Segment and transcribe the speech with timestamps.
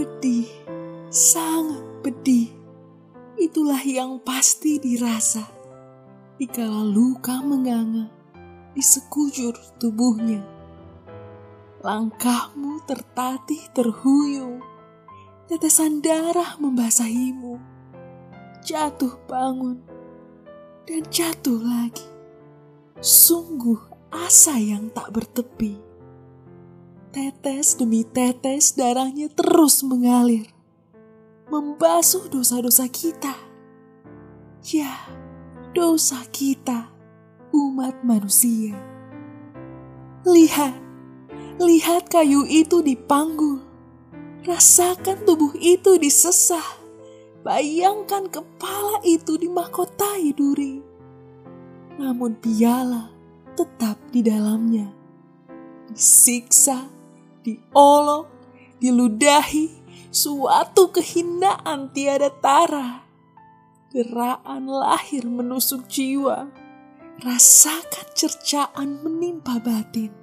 [0.00, 0.48] Pedih,
[1.12, 2.48] sangat pedih.
[3.36, 5.44] Itulah yang pasti dirasa
[6.40, 8.08] dikala luka menganga
[8.72, 10.40] di sekujur tubuhnya.
[11.84, 14.64] Langkahmu tertatih terhuyung,
[15.52, 17.60] tetesan darah membasahimu.
[18.64, 19.84] Jatuh bangun,
[20.88, 22.08] dan jatuh lagi.
[23.04, 25.89] Sungguh asa yang tak bertepi.
[27.10, 30.46] Tetes demi tetes darahnya terus mengalir.
[31.50, 33.34] Membasuh dosa-dosa kita.
[34.70, 34.94] Ya,
[35.74, 36.86] dosa kita,
[37.50, 38.78] umat manusia.
[40.22, 40.78] Lihat,
[41.58, 43.58] lihat kayu itu dipanggul.
[44.46, 46.78] Rasakan tubuh itu disesah.
[47.42, 50.78] Bayangkan kepala itu dimahkotai duri.
[51.98, 53.10] Namun piala
[53.58, 54.94] tetap di dalamnya.
[55.90, 56.99] Disiksa,
[57.44, 58.28] diolok,
[58.80, 59.68] diludahi,
[60.10, 63.06] suatu kehinaan tiada tara.
[63.90, 66.46] Geraan lahir menusuk jiwa.
[67.20, 70.14] Rasakan cercaan menimpa batin.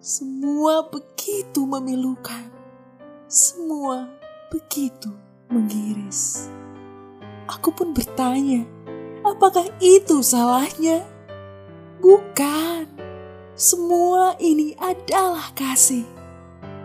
[0.00, 2.48] Semua begitu memilukan.
[3.28, 4.08] Semua
[4.48, 5.12] begitu
[5.52, 6.48] mengiris.
[7.50, 8.64] Aku pun bertanya,
[9.26, 11.04] apakah itu salahnya?
[12.00, 12.88] Bukan.
[13.52, 16.21] Semua ini adalah kasih.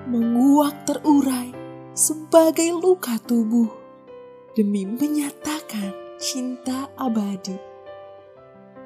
[0.07, 1.51] Menguak terurai
[1.91, 3.67] sebagai luka tubuh
[4.55, 7.59] demi menyatakan cinta abadi.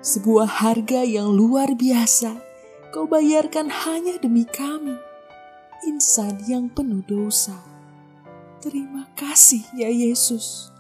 [0.02, 2.42] Sebuah harga yang luar biasa
[2.89, 4.97] kau bayarkan hanya demi kami,
[5.86, 7.53] insan yang penuh dosa.
[8.58, 10.73] Terima kasih ya Yesus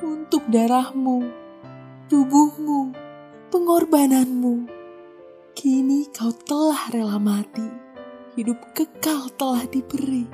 [0.00, 1.28] untuk darahmu,
[2.08, 2.96] tubuhmu,
[3.52, 4.64] pengorbananmu.
[5.52, 7.68] Kini kau telah rela mati,
[8.34, 10.26] hidup kekal telah diberi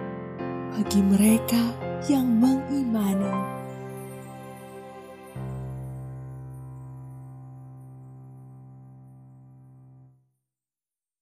[0.72, 1.61] bagi mereka
[2.09, 3.50] yang mengimani.